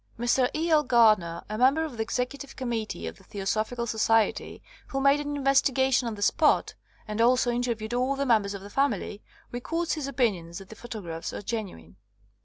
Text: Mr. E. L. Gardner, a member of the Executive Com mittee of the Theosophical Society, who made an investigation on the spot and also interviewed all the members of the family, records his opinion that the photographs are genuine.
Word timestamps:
Mr. 0.17 0.49
E. 0.55 0.67
L. 0.71 0.81
Gardner, 0.83 1.43
a 1.47 1.59
member 1.59 1.83
of 1.83 1.95
the 1.97 2.01
Executive 2.01 2.55
Com 2.55 2.71
mittee 2.71 3.07
of 3.07 3.19
the 3.19 3.23
Theosophical 3.23 3.85
Society, 3.85 4.63
who 4.87 4.99
made 4.99 5.19
an 5.19 5.37
investigation 5.37 6.07
on 6.07 6.15
the 6.15 6.23
spot 6.23 6.73
and 7.07 7.21
also 7.21 7.51
interviewed 7.51 7.93
all 7.93 8.15
the 8.15 8.25
members 8.25 8.55
of 8.55 8.61
the 8.63 8.71
family, 8.71 9.21
records 9.51 9.93
his 9.93 10.07
opinion 10.07 10.53
that 10.53 10.69
the 10.69 10.75
photographs 10.75 11.31
are 11.33 11.43
genuine. 11.43 11.97